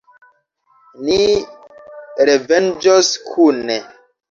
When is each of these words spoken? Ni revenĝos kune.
Ni 1.09 1.19
revenĝos 2.31 3.13
kune. 3.29 3.81